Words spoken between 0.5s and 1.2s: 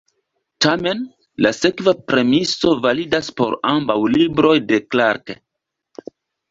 Tamen,